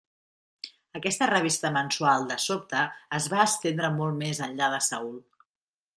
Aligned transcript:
Aquesta 0.99 1.27
revista 1.31 1.71
mensual 1.75 2.25
de 2.33 2.39
sobte 2.47 2.81
es 3.21 3.31
va 3.35 3.45
estendre 3.51 3.95
molt 3.99 4.21
més 4.23 4.45
enllà 4.47 4.75
de 4.77 4.85
Seül. 4.91 5.17